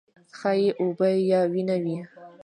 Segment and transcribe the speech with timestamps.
[0.37, 1.97] ښايي اوبه یا وینه وي.